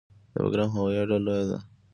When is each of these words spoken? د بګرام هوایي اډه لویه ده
د 0.33 0.35
بګرام 0.43 0.69
هوایي 0.75 0.99
اډه 1.01 1.17
لویه 1.25 1.45
ده 1.49 1.57